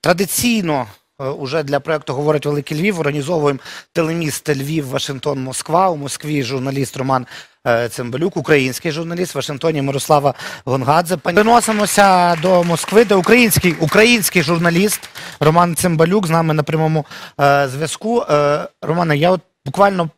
Традиційно 0.00 0.86
е, 1.20 1.24
уже 1.24 1.62
для 1.62 1.80
проекту 1.80 2.12
говорить 2.12 2.46
Великий 2.46 2.80
Львів. 2.80 3.00
Організовуємо 3.00 3.60
телеміст 3.92 4.48
Львів, 4.48 4.88
Вашингтон, 4.88 5.42
Москва. 5.42 5.88
У 5.88 5.96
Москві 5.96 6.42
журналіст 6.42 6.96
Роман 6.96 7.26
е, 7.66 7.88
Цимбалюк, 7.88 8.36
український 8.36 8.92
журналіст, 8.92 9.34
в 9.34 9.38
Вашингтоні 9.38 9.82
Мирослава 9.82 10.34
Гонгадзе. 10.64 11.16
Переносимося 11.16 12.36
до 12.36 12.64
Москви, 12.64 13.04
де 13.04 13.14
український, 13.14 13.74
український 13.80 14.42
журналіст 14.42 15.08
Роман 15.40 15.76
Цимбалюк 15.76 16.26
з 16.26 16.30
нами 16.30 16.54
на 16.54 16.62
прямому 16.62 17.06
е, 17.40 17.68
зв'язку. 17.68 18.24
Романе, 18.82 19.16
я 19.16 19.30
от 19.30 19.40
буквально 19.66 20.10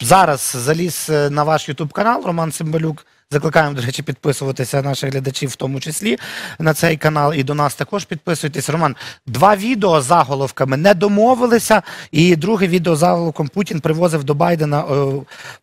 зараз 0.00 0.56
заліз 0.56 1.10
на 1.30 1.44
ваш 1.44 1.68
Ютуб 1.68 1.92
канал 1.92 2.22
Роман 2.26 2.52
Цимбалюк. 2.52 3.06
Закликаємо, 3.36 3.74
до 3.74 3.82
речі, 3.82 4.02
підписуватися 4.02 4.82
наших 4.82 5.10
глядачів, 5.12 5.50
в 5.50 5.56
тому 5.56 5.80
числі 5.80 6.18
на 6.58 6.74
цей 6.74 6.96
канал, 6.96 7.34
і 7.34 7.42
до 7.42 7.54
нас 7.54 7.74
також 7.74 8.04
підписуйтесь. 8.04 8.68
Роман, 8.70 8.96
два 9.26 9.56
відео 9.56 10.00
з 10.00 10.04
заголовками 10.04 10.76
не 10.76 10.94
домовилися. 10.94 11.82
І 12.10 12.36
друге 12.36 12.66
відео 12.66 12.96
з 12.96 12.98
заголовком 12.98 13.48
Путін 13.48 13.80
привозив 13.80 14.24
до 14.24 14.34
Байдена 14.34 14.80
е, 14.80 15.12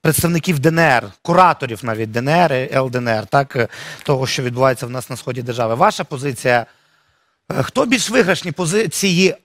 представників 0.01 0.59
ДНР, 0.59 1.11
кураторів 1.21 1.79
навіть 1.83 2.11
ДНР 2.11 2.69
ЛДНР, 2.75 3.25
так 3.25 3.55
е, 3.55 3.67
того, 4.03 4.27
що 4.27 4.43
відбувається 4.43 4.85
в 4.85 4.89
нас 4.89 5.09
на 5.09 5.15
сході 5.15 5.41
держави. 5.41 5.75
Ваша 5.75 6.03
позиція? 6.03 6.65
е, 7.51 7.63
Хто 7.63 7.85
більш 7.85 8.09
виграшні 8.09 8.51
позиції 8.51 9.35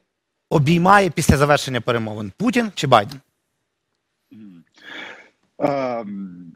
обіймає 0.50 1.10
після 1.10 1.36
завершення 1.36 1.80
перемовин? 1.80 2.32
Путін 2.36 2.72
чи 2.74 2.86
Байден? 2.86 3.20
А, 5.58 5.68
м, 6.00 6.53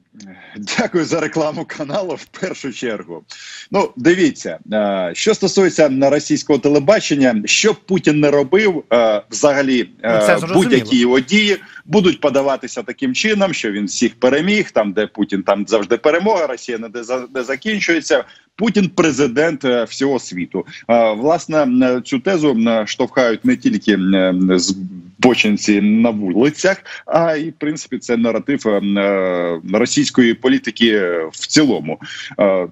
Дякую 0.56 1.04
за 1.04 1.20
рекламу 1.20 1.64
каналу 1.64 2.14
в 2.14 2.24
першу 2.24 2.72
чергу. 2.72 3.24
Ну, 3.70 3.90
дивіться, 3.96 4.58
е, 4.72 5.10
що 5.14 5.34
стосується 5.34 5.88
на 5.88 6.10
російського 6.10 6.58
телебачення, 6.58 7.42
що 7.44 7.72
б 7.72 7.76
Путін 7.76 8.20
не 8.20 8.30
робив, 8.30 8.84
е, 8.92 9.22
взагалі 9.30 9.90
Ну, 10.04 10.10
е, 10.10 10.38
будь-які 10.54 10.98
його 10.98 11.20
дії 11.20 11.56
будуть 11.84 12.20
подаватися 12.20 12.82
таким 12.82 13.14
чином, 13.14 13.52
що 13.52 13.70
він 13.70 13.86
всіх 13.86 14.14
переміг, 14.14 14.70
там 14.70 14.92
де 14.92 15.06
Путін 15.06 15.42
там 15.42 15.64
завжди 15.68 15.96
перемога, 15.96 16.46
Росія 16.46 16.78
не 16.78 16.88
де, 16.88 17.02
де 17.34 17.42
закінчується. 17.42 18.24
Путін 18.56 18.90
президент 18.94 19.64
всього 19.64 20.18
світу. 20.18 20.66
Власне, 21.16 21.66
цю 22.04 22.18
тезу 22.18 22.56
штовхають 22.86 23.44
не 23.44 23.56
тільки 23.56 23.92
е, 23.92 24.34
збочинці 25.18 25.80
на 25.80 26.10
вулицях, 26.10 26.82
а 27.06 27.36
і 27.36 27.50
в 27.50 27.52
принципі 27.58 27.98
це 27.98 28.16
наратив 28.16 28.68
е, 28.68 28.70
е, 28.70 29.60
російської 29.72 30.34
політики 30.34 30.98
в 31.32 31.46
цілому. 31.46 31.98
Е, 32.40 32.66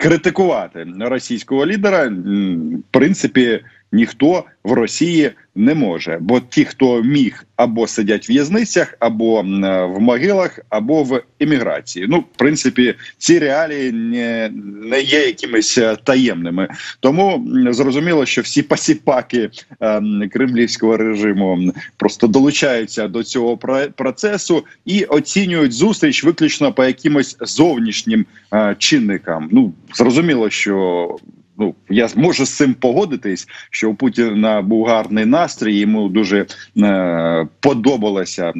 Критикувати 0.00 0.86
російського 1.00 1.66
лідера, 1.66 2.08
в 2.08 2.82
принципі, 2.90 3.60
ніхто 3.92 4.44
в 4.64 4.72
Росії 4.72 5.30
не 5.54 5.74
може. 5.74 6.18
Бо 6.20 6.40
ті, 6.40 6.64
хто 6.64 7.02
міг, 7.02 7.44
або 7.56 7.86
сидять 7.86 8.28
в 8.28 8.32
в'язницях, 8.32 8.94
або 9.00 9.40
е, 9.40 9.44
в 9.84 10.00
могилах, 10.00 10.58
або 10.68 11.02
в 11.02 11.22
еміграції. 11.40 12.06
Ну, 12.08 12.18
в 12.18 12.36
принципі, 12.36 12.94
ці 13.18 13.38
реалії 13.38 13.92
не, 13.92 14.50
не 14.82 15.00
є 15.00 15.26
якимись 15.26 15.78
е, 15.78 15.96
таємними. 16.04 16.68
Тому 17.00 17.48
зрозуміло, 17.70 18.26
що 18.26 18.42
всі 18.42 18.62
пасіпаки 18.62 19.50
ем, 19.80 20.28
кремлівського 20.32 20.96
режиму 20.96 21.72
просто 21.96 22.26
долучаються 22.26 23.08
до 23.08 23.22
цього 23.22 23.56
про- 23.56 23.90
процесу 23.96 24.64
і 24.84 25.04
оцінюють 25.04 25.72
зустріч 25.72 26.24
виключно 26.24 26.72
по 26.72 26.84
якимось 26.84 27.36
зовнішнім 27.40 28.26
е, 28.54 28.76
чинникам. 28.78 29.48
Ну 29.52 29.72
зрозуміло, 29.94 30.50
що. 30.50 31.16
Ну, 31.58 31.74
я 31.90 32.08
можу 32.16 32.46
з 32.46 32.56
цим 32.56 32.74
погодитись, 32.74 33.48
що 33.70 33.90
у 33.90 33.94
Путіна 33.94 34.62
був 34.62 34.86
гарний 34.86 35.26
настрій. 35.26 35.78
Йому 35.78 36.08
дуже 36.08 36.46
е, 36.78 37.46
подобалося 37.60 38.52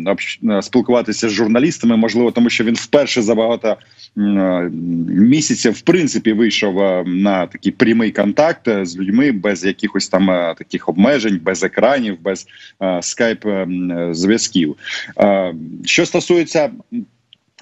е, 0.44 0.62
спілкуватися 0.62 1.28
з 1.28 1.32
журналістами. 1.32 1.96
Можливо, 1.96 2.30
тому 2.30 2.50
що 2.50 2.64
він 2.64 2.74
вперше 2.74 3.22
за 3.22 3.34
багато 3.34 3.76
е, 4.18 4.70
місяців 5.08 5.72
в 5.72 5.80
принципі 5.80 6.32
вийшов 6.32 6.78
е, 6.78 7.04
на 7.06 7.46
такий 7.46 7.72
прямий 7.72 8.10
контакт 8.10 8.68
е, 8.68 8.84
з 8.84 8.96
людьми 8.96 9.32
без 9.32 9.64
якихось 9.64 10.08
там 10.08 10.30
е, 10.30 10.54
таких 10.58 10.88
обмежень, 10.88 11.40
без 11.42 11.62
екранів, 11.62 12.18
без 12.22 12.46
скайп 13.00 13.46
е, 13.46 13.66
зв'язків. 14.12 14.76
Е, 15.18 15.54
Що 15.84 16.06
стосується 16.06 16.70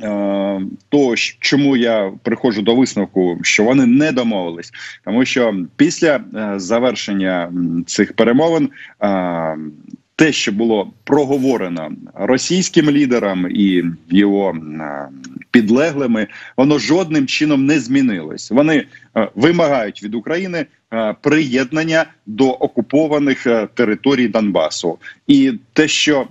е, 0.02 0.60
щ- 1.16 1.36
чому 1.40 1.76
я 1.76 2.12
приходжу 2.22 2.60
до 2.62 2.74
висновку, 2.74 3.38
що 3.42 3.64
вони 3.64 3.86
не 3.86 4.12
домовились, 4.12 4.72
тому 5.04 5.24
що 5.24 5.54
після 5.76 6.16
е, 6.36 6.52
завершення 6.58 7.52
цих 7.86 8.12
перемовин. 8.12 8.70
е, 9.02 9.56
те, 10.16 10.32
що 10.32 10.52
було 10.52 10.92
проговорено 11.04 11.92
російським 12.14 12.90
лідером 12.90 13.46
і 13.50 13.84
його 14.10 14.56
підлеглими, 15.50 16.26
воно 16.56 16.78
жодним 16.78 17.26
чином 17.26 17.66
не 17.66 17.80
змінилось. 17.80 18.50
Вони 18.50 18.86
вимагають 19.34 20.02
від 20.02 20.14
України 20.14 20.66
приєднання 21.20 22.04
до 22.26 22.50
окупованих 22.50 23.46
е, 23.46 23.68
територій 23.74 24.28
Донбасу. 24.28 24.98
І 25.26 25.52
те, 25.72 25.88
що 25.88 26.20
е, 26.20 26.26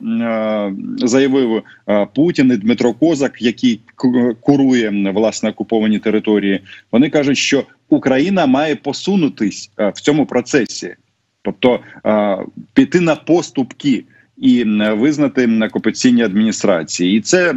заявив 0.97 1.63
е, 1.89 2.07
Путін 2.15 2.51
і 2.51 2.57
Дмитро 2.57 2.93
Козак, 2.93 3.41
який 3.41 3.79
ку- 3.95 4.35
курує 4.41 5.11
власне 5.13 5.49
окуповані 5.49 5.99
території, 5.99 6.61
вони 6.91 7.09
кажуть, 7.09 7.37
що 7.37 7.63
Україна 7.89 8.45
має 8.45 8.75
посунутись 8.75 9.71
е, 9.79 9.89
в 9.89 9.99
цьому 10.01 10.25
процесі, 10.25 10.95
тобто 11.41 11.79
е, 12.05 12.37
піти 12.73 12.99
на 12.99 13.15
поступки. 13.15 14.03
І 14.41 14.63
визнати 14.91 15.43
м, 15.43 15.61
окупаційні 15.61 16.23
адміністрації, 16.23 17.17
і 17.17 17.21
це 17.21 17.55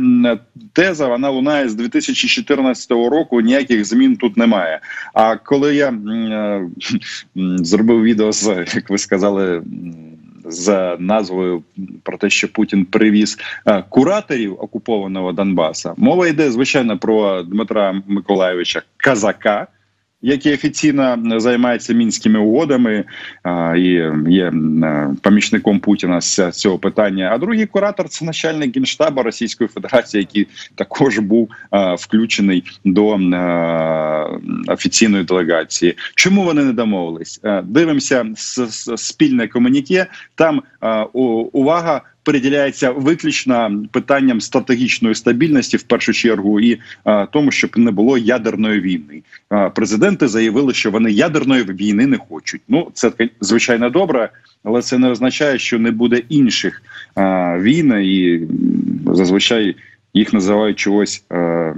теза 0.72 1.09
вона 1.09 1.31
лунає 1.31 1.69
з 1.69 1.75
2014 1.75 2.91
року. 2.91 3.41
Ніяких 3.41 3.84
змін 3.84 4.16
тут 4.16 4.37
немає. 4.37 4.81
А 5.15 5.37
коли 5.37 5.75
я 5.75 5.88
е, 5.88 6.69
зробив 7.56 8.03
відео 8.03 8.32
з 8.32 8.47
як 8.75 8.91
ви 8.91 8.98
сказали. 8.98 9.62
з 10.44 10.97
назвою 10.98 11.62
про 12.03 12.19
те, 12.19 12.31
що 12.31 12.53
Путін 12.53 12.84
привіз 12.84 13.38
е, 13.66 13.84
кураторів 13.88 14.56
окупованого 14.60 15.32
Донбаса. 15.32 15.94
Мова 15.97 16.28
йде 16.28 16.50
звичайно 16.50 16.98
про 16.98 17.42
Дмитра 17.42 18.03
Миколайовича 18.06 18.82
Казака, 18.97 19.66
який 20.22 20.55
офіційно 20.55 21.19
займається 21.41 21.93
мінськими 21.93 22.38
угодами 22.38 23.05
і 23.77 23.83
є 24.28 24.53
е, 24.84 25.09
помічником 25.22 25.81
Путіна 25.81 26.21
з 26.21 26.50
цього 26.50 26.78
питання. 26.78 27.31
А 27.33 27.38
другий 27.38 27.66
куратор 27.66 28.09
це 28.09 28.25
начальник 28.25 28.75
генштабу 28.75 29.22
Російської 29.22 29.69
Федерації, 29.69 30.21
який 30.21 30.49
також 30.75 31.19
був 31.19 31.50
включений 31.99 32.65
до 32.84 33.15
е, 33.15 34.72
офіційної 34.72 35.25
делегації. 35.25 35.97
Чому 36.15 36.44
вони 36.44 36.65
не 36.65 36.72
домовились? 36.72 37.41
Е, 37.44 37.62
Дивимося 37.62 38.27
спільне 38.97 39.49
комуніке. 39.49 40.06
Там 40.34 40.62
увага. 41.53 42.03
Приділяється 42.25 42.91
виключно 42.91 43.84
питанням 43.93 44.41
стратегічної 44.41 45.15
стабільності 45.15 45.77
в 45.77 45.83
першу 45.83 46.12
чергу 46.12 46.60
і 46.60 46.81
е, 47.06 47.27
тому, 47.27 47.50
щоб 47.50 47.78
не 47.78 47.91
було 47.91 48.19
ядерної 48.19 48.81
війни. 48.81 49.22
Е, 49.53 49.71
президенти 49.71 50.28
заявили, 50.28 50.75
що 50.75 50.91
вони 50.91 51.12
ядерної 51.12 51.62
війни 51.62 52.06
не 52.06 52.19
хочуть. 52.19 52.60
Ну 52.69 52.91
це 52.94 53.12
звичайно 53.41 53.91
добре, 53.91 54.31
але 54.65 54.83
це 54.83 54.99
не 54.99 55.10
означає, 55.10 55.59
що 55.59 55.78
не 55.78 55.91
буде 55.91 56.22
інших 56.28 56.83
е, 57.19 57.59
війн, 57.60 57.93
і 57.93 58.41
зазвичай 59.15 59.77
їх 60.15 60.33
називають 60.33 60.78
чогось 60.78 61.25
е, 61.33 61.75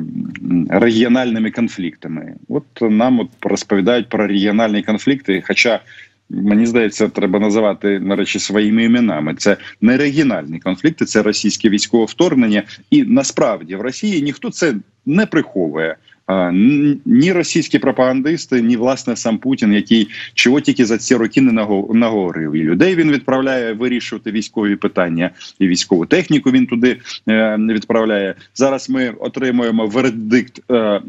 регіональними 0.69 1.50
конфліктами. 1.50 2.34
От 2.49 2.65
нам 2.81 3.21
от 3.21 3.28
розповідають 3.43 4.09
про 4.09 4.26
регіональні 4.26 4.82
конфлікти, 4.82 5.43
хоча. 5.47 5.81
Мені 6.31 6.67
здається, 6.67 7.09
треба 7.09 7.39
називати 7.39 8.00
на 8.00 8.17
речі 8.17 8.38
своїми 8.38 8.85
іменами. 8.85 9.35
Це 9.35 9.56
не 9.81 9.97
регіональні 9.97 10.59
конфлікти, 10.61 11.05
це 11.05 11.23
російське 11.23 11.69
військове 11.69 12.05
вторгнення. 12.05 12.62
І 12.91 13.03
насправді 13.03 13.76
в 13.76 13.81
Росії 13.81 14.23
ніхто 14.23 14.50
це 14.50 14.75
не 15.06 15.26
приховує. 15.26 15.97
Ні 17.05 17.32
російські 17.32 17.79
пропагандисти, 17.79 18.62
ні 18.62 18.76
власне 18.76 19.17
сам 19.17 19.38
Путін, 19.38 19.73
який 19.73 20.09
чого 20.35 20.61
тільки 20.61 20.85
за 20.87 20.99
ці 20.99 21.17
роки 21.17 21.41
не 21.41 21.53
наго- 21.53 21.94
наговорив. 21.94 22.53
І 22.53 22.62
людей 22.62 22.94
він 22.94 23.12
відправляє 23.12 23.73
вирішувати 23.73 24.31
військові 24.31 24.76
питання, 24.76 25.31
і 25.59 25.69
військову 25.69 26.06
техніку 26.06 26.50
він 26.50 26.67
туди 26.67 27.00
е, 27.29 27.56
відправляє. 27.59 28.35
Зараз 28.55 28.91
ми 28.91 29.11
отримуємо 29.11 29.87
вердикт 29.87 30.71
е, 30.71 31.00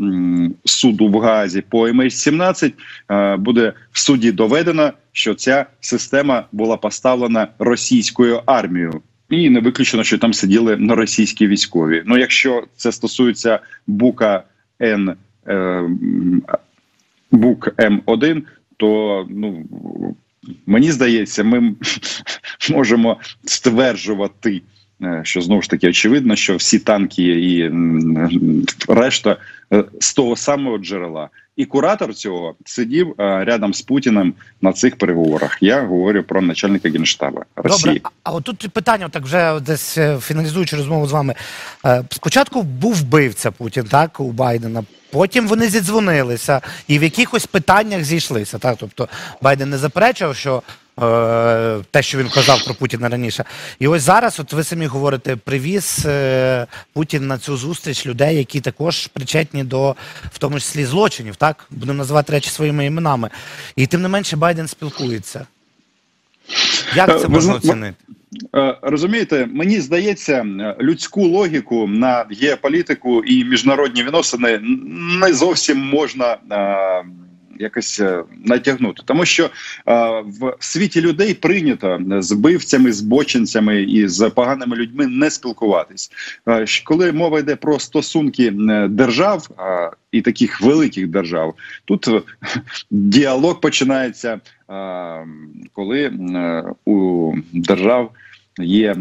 суду 0.65 1.07
в 1.07 1.19
Газі 1.19 1.63
по 1.69 1.87
MH17. 1.87 2.73
Е, 3.11 3.37
буде 3.37 3.73
в 3.91 3.99
суді 3.99 4.31
доведено, 4.31 4.93
що 5.11 5.33
ця 5.33 5.65
система 5.79 6.45
була 6.51 6.77
поставлена 6.77 7.47
російською 7.59 8.41
армією. 8.45 9.01
І 9.29 9.49
не 9.49 9.59
виключено, 9.59 10.03
що 10.03 10.17
там 10.17 10.33
сиділи 10.33 10.77
на 10.77 10.95
російські 10.95 11.47
військові. 11.47 12.03
Ну, 12.05 12.17
якщо 12.17 12.63
це 12.75 12.91
стосується 12.91 13.59
бука 13.87 14.43
Н 14.81 15.15
е, 15.47 15.89
бук 17.31 17.67
М1, 17.67 18.41
то 18.77 19.25
ну 19.29 19.65
мені 20.65 20.91
здається, 20.91 21.43
ми 21.43 21.75
можемо 22.71 23.19
стверджувати. 23.45 24.61
Е, 25.01 25.21
Що 25.23 25.41
знову 25.41 25.61
ж 25.61 25.69
таки 25.69 25.89
очевидно, 25.89 26.35
що 26.35 26.55
всі 26.55 26.79
танки 26.79 27.23
і 27.23 27.71
решта 28.87 29.37
е, 29.73 29.83
з 29.99 30.13
того 30.13 30.35
самого 30.35 30.77
джерела, 30.77 31.29
і 31.55 31.65
куратор 31.65 32.13
цього 32.13 32.55
сидів 32.65 33.15
е, 33.19 33.45
рядом 33.45 33.73
з 33.73 33.81
Путіним 33.81 34.33
на 34.61 34.73
цих 34.73 34.95
переговорах. 34.95 35.57
Я 35.61 35.81
говорю 35.81 36.23
про 36.23 36.41
начальника 36.41 36.89
генштабу 36.89 37.39
Росії. 37.55 37.93
Добре, 37.93 38.01
а- 38.03 38.29
а 38.29 38.33
от 38.33 38.43
тут 38.43 38.69
питання, 38.69 39.09
так 39.09 39.23
вже 39.23 39.59
десь 39.59 39.97
фіналізуючи 40.21 40.75
розмову 40.75 41.07
з 41.07 41.11
вами. 41.11 41.35
Спочатку 42.11 42.63
був 42.63 42.93
вбивця 42.93 43.51
Путін, 43.51 43.83
так, 43.83 44.19
у 44.19 44.31
Байдена. 44.31 44.83
Потім 45.15 45.47
вони 45.47 45.69
зідзвонилися 45.69 46.61
і 46.87 46.99
в 46.99 47.03
якихось 47.03 47.45
питаннях 47.45 48.03
зійшлися. 48.03 48.57
Так? 48.57 48.75
Тобто 48.79 49.09
Байден 49.41 49.69
не 49.69 49.77
заперечував, 49.77 50.35
що 50.35 50.63
е, 51.01 51.77
те, 51.91 52.03
що 52.03 52.17
він 52.17 52.29
казав 52.29 52.63
про 52.65 52.73
Путіна 52.73 53.09
раніше. 53.09 53.43
І 53.79 53.87
ось 53.87 54.01
зараз, 54.01 54.39
от 54.39 54.53
ви 54.53 54.63
самі 54.63 54.85
говорите, 54.85 55.35
привіз 55.35 56.03
е, 56.05 56.67
Путін 56.93 57.27
на 57.27 57.37
цю 57.37 57.57
зустріч 57.57 58.05
людей, 58.05 58.37
які 58.37 58.61
також 58.61 59.07
причетні 59.07 59.63
до, 59.63 59.95
в 60.33 60.37
тому 60.37 60.59
числі, 60.59 60.85
злочинів, 60.85 61.35
так? 61.35 61.65
Будемо 61.69 61.97
називати 61.97 62.31
речі 62.31 62.49
своїми 62.49 62.85
іменами. 62.85 63.29
І 63.75 63.87
тим 63.87 64.01
не 64.01 64.07
менше 64.07 64.35
Байден 64.35 64.67
спілкується. 64.67 65.45
Як 66.95 67.19
це 67.19 67.25
Е, 67.25 67.29
можна 67.29 67.53
оцінити? 67.53 67.95
Е, 68.55 68.77
Розумієте, 68.81 69.49
мені 69.53 69.79
здається, 69.79 70.33
е, 70.33 70.75
людську 70.81 71.27
логіку 71.27 71.87
на 71.87 72.25
геополітику 72.41 73.23
і 73.23 73.45
міжнародні 73.45 74.03
відносини 74.03 74.59
не 75.21 75.33
зовсім 75.33 75.77
можна 75.77 76.37
е, 76.51 77.05
якось 77.59 78.01
натягнути, 78.45 79.01
тому 79.05 79.25
що 79.25 79.43
е, 79.45 79.49
в 80.21 80.55
світі 80.59 81.01
людей 81.01 81.33
прийнято 81.33 81.99
з 82.19 82.31
вбивцями, 82.31 82.91
збочинцями 82.91 83.83
і 83.83 84.07
з 84.07 84.29
поганими 84.29 84.75
людьми 84.75 85.07
не 85.07 85.31
спілкуватись. 85.31 86.11
Е, 86.47 86.65
Коли 86.83 87.11
мова 87.11 87.39
йде 87.39 87.55
про 87.55 87.79
стосунки 87.79 88.51
держав 88.89 89.49
е, 89.59 89.91
і 90.11 90.21
таких 90.21 90.61
великих 90.61 91.07
держав, 91.07 91.53
тут 91.85 92.09
діалог 92.91 93.59
починається, 93.59 94.39
коли 95.73 96.01
е, 96.35 96.63
у 96.85 97.33
держав 97.53 98.11
є 98.59 98.95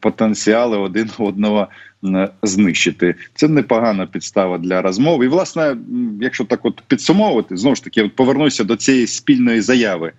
потенціали 0.00 0.78
один 0.78 1.10
одного 1.18 1.66
м, 2.04 2.28
знищити. 2.42 3.14
Це 3.34 3.48
непогана 3.48 4.06
підстава 4.06 4.58
для 4.58 4.82
розмов. 4.82 5.24
І, 5.24 5.28
власне, 5.28 5.76
якщо 6.20 6.44
так 6.44 6.60
от 6.62 6.82
підсумовувати, 6.88 7.56
знову 7.56 7.76
ж 7.76 7.84
таки, 7.84 8.08
повернуся 8.08 8.64
до 8.64 8.76
цієї 8.76 9.06
спільної 9.06 9.60
заяви. 9.60 10.12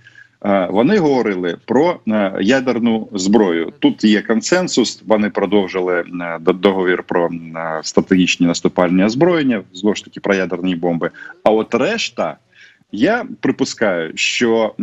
Е, 0.46 0.68
Вони 0.72 0.98
говорили 0.98 1.58
про 1.66 2.00
е, 2.08 2.34
ядерну 2.42 3.08
зброю. 3.14 3.74
Тут 3.80 4.04
є 4.04 4.22
консенсус. 4.22 5.02
Вони 5.08 5.30
продовжили 5.30 6.00
е, 6.22 6.38
до- 6.42 6.54
договір 6.54 7.04
про 7.04 7.30
е, 7.30 7.80
стратегічні 7.84 8.48
наступальні 8.48 9.04
озброєння, 9.04 9.62
знову 9.74 9.96
ж 9.96 10.04
таки 10.06 10.20
про 10.20 10.34
ядерні 10.36 10.76
бомби. 10.76 11.10
А 11.44 11.50
от 11.52 11.76
решта, 11.76 12.38
я 12.92 13.26
припускаю, 13.40 14.12
що 14.16 14.74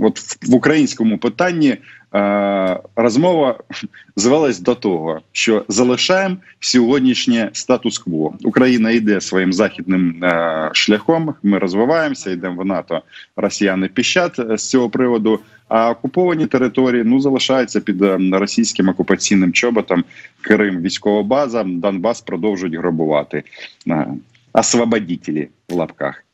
от 0.00 0.18
в, 0.42 0.54
українському 0.54 1.18
питанні 1.18 1.76
е, 2.14 2.80
розмова 2.96 3.58
звелась 4.16 4.60
до 4.60 4.74
того, 4.74 5.20
що 5.32 5.64
залишаємо 5.68 6.36
сьогоднішнє 6.60 7.50
статус-кво. 7.52 8.34
Україна 8.44 8.90
йде 8.90 9.20
своїм 9.20 9.52
західним 9.52 10.24
е, 10.24 10.70
шляхом. 10.72 11.34
Ми 11.42 11.58
розвиваємося, 11.58 12.30
йдемо 12.30 12.62
в 12.62 12.66
НАТО. 12.66 13.02
Росіяни 13.36 13.88
піщать 13.88 14.38
е, 14.38 14.58
з 14.58 14.70
цього 14.70 14.90
приводу. 14.90 15.40
А 15.68 15.90
окуповані 15.90 16.46
території 16.46 17.04
ну 17.04 17.20
залишаються 17.20 17.80
під 17.80 18.02
е, 18.02 18.18
російським 18.32 18.88
окупаційним 18.88 19.52
чоботом. 19.52 20.04
Крим, 20.40 20.80
військова 20.80 21.22
база, 21.22 21.64
Донбас 21.64 22.20
продовжують 22.20 22.76
грабувати. 22.76 23.42
Е, 23.88 24.06
Освободітелі 24.52 25.48
в 25.68 25.74
лапках. 25.74 26.24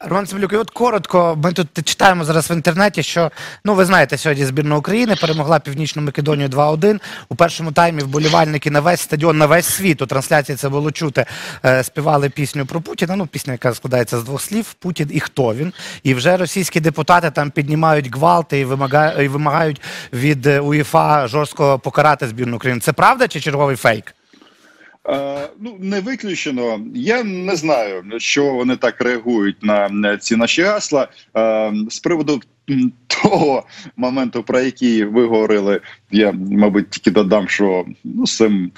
Роман 0.00 0.26
Цимбалюк, 0.26 0.52
і 0.52 0.56
от 0.56 0.70
коротко, 0.70 1.38
ми 1.42 1.52
тут 1.52 1.68
читаємо 1.84 2.24
зараз 2.24 2.50
в 2.50 2.52
інтернеті, 2.52 3.02
що 3.02 3.30
ну 3.64 3.74
ви 3.74 3.84
знаєте, 3.84 4.18
сьогодні 4.18 4.44
збірна 4.44 4.76
України 4.76 5.16
перемогла 5.20 5.58
Північну 5.58 6.02
Македонію 6.02 6.48
2-1. 6.48 7.00
У 7.28 7.34
першому 7.34 7.72
таймі 7.72 8.02
вболівальники 8.02 8.70
на 8.70 8.80
весь 8.80 9.00
стадіон, 9.00 9.38
на 9.38 9.46
весь 9.46 9.66
світ 9.66 10.02
у 10.02 10.06
трансляції 10.06 10.56
це 10.56 10.68
було 10.68 10.90
чути. 10.90 11.26
е, 11.64 11.84
співали 11.84 12.30
пісню 12.30 12.66
про 12.66 12.80
Путіна. 12.80 13.16
Ну, 13.16 13.26
пісня, 13.26 13.52
яка 13.52 13.74
складається 13.74 14.18
з 14.18 14.24
двох 14.24 14.42
слів: 14.42 14.74
Путін 14.74 15.10
і 15.12 15.20
хто 15.20 15.54
він. 15.54 15.72
І 16.02 16.14
вже 16.14 16.36
російські 16.36 16.80
депутати 16.80 17.30
там 17.30 17.50
піднімають 17.50 18.14
гвалти 18.14 18.60
і 18.60 18.64
вимагають, 19.28 19.80
від 20.12 20.46
е, 20.46 20.60
УЄФА 20.60 21.28
жорстко 21.28 21.78
покарати 21.78 22.28
збірну 22.28 22.56
України. 22.56 22.80
Це 22.80 22.92
правда 22.92 23.28
чи 23.28 23.40
черговий 23.40 23.76
фейк? 23.76 24.15
Е, 25.08 25.48
ну 25.60 25.76
не 25.80 26.00
виключено. 26.00 26.80
Я 26.94 27.22
не 27.22 27.56
знаю, 27.56 28.04
що 28.18 28.52
вони 28.52 28.76
так 28.76 29.00
реагують 29.00 29.62
на 29.62 30.16
ці 30.16 30.36
наші 30.36 30.62
гасла. 30.62 31.08
Е, 31.36 31.72
з 31.90 31.98
приводу 31.98 32.40
того 33.22 33.64
моменту, 33.96 34.42
про 34.42 34.60
який 34.60 35.04
ви 35.04 35.26
говорили, 35.26 35.80
я 36.10 36.32
мабуть 36.32 36.90
тільки 36.90 37.10
додам, 37.10 37.48
що 37.48 37.84
ну 38.04 38.26
з 38.26 38.36
цим 38.36 38.70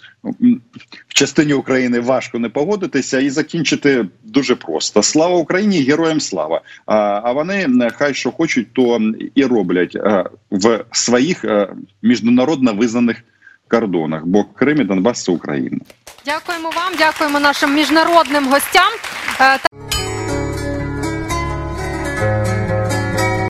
в 1.08 1.14
частині 1.14 1.52
України 1.52 2.00
важко 2.00 2.38
не 2.38 2.48
погодитися 2.48 3.20
і 3.20 3.30
закінчити 3.30 4.06
дуже 4.24 4.54
просто. 4.54 5.02
Слава 5.02 5.36
Україні, 5.36 5.82
героям 5.82 6.20
слава. 6.20 6.60
А, 6.86 7.20
а 7.24 7.32
вони 7.32 7.54
е, 7.54 7.90
хай 7.90 8.14
що 8.14 8.30
хочуть, 8.30 8.72
то 8.72 9.00
і 9.34 9.44
роблять 9.44 9.96
е, 9.96 10.24
в 10.50 10.84
своїх 10.92 11.44
е, 11.44 11.68
міжнародно 12.02 12.74
визнаних 12.74 13.24
кордонах, 13.68 14.26
бо 14.26 14.44
Крим 14.44 14.80
і 14.80 14.84
Донбас 14.84 15.24
це 15.24 15.32
Україна. 15.32 15.78
Дякуємо 16.28 16.70
вам, 16.70 16.92
дякуємо 16.98 17.40
нашим 17.40 17.74
міжнародним 17.74 18.48
гостям. 18.48 18.92
Е, 19.40 19.58